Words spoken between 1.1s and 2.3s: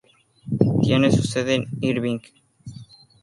su sede en Irving.